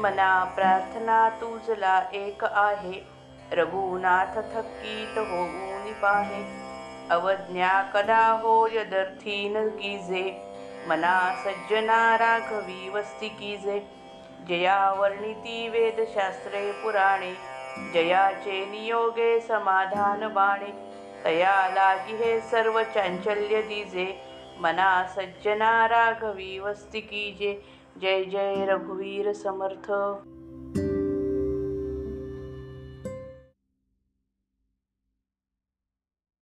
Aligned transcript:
मना 0.00 0.44
प्रार्थना 0.44 1.28
तुझला 1.28 1.98
एक 2.12 2.44
आहे. 2.44 3.06
रघुनाथ 3.52 4.36
थकीत 4.36 5.18
होऊन 5.18 5.92
पाहे. 6.02 6.44
अवज्ञा 7.10 7.82
कदा 7.82 8.28
हो 8.28 8.68
यदर्थी 8.72 9.48
न 9.48 9.68
कीजे 9.68 10.42
मना 10.88 11.42
सज्जना 11.44 12.16
राघवी 12.16 12.88
वस्ती 12.88 13.28
कीजे. 13.28 13.78
जया 14.48 14.92
वर्णिती 14.92 15.68
वेदशास्त्रे 15.68 16.72
पुराणे. 16.72 17.34
जयाचे 17.94 18.66
नियोगे 18.66 19.40
समाधान 19.40 20.28
बाणे. 20.28 20.72
तया 21.24 21.68
लागी 21.68 22.16
हे 22.16 22.40
सर्व 22.40 22.82
चांचल्य 22.82 23.62
दिजे. 23.62 24.22
मना 24.60 25.06
सज्जना 25.06 25.86
राघवी 25.88 26.58
वस्ती 26.58 27.00
कीजे. 27.00 27.79
जय 27.98 28.24
जय 28.24 28.64
रघुवीर 28.66 29.32
समर्थ. 29.32 29.90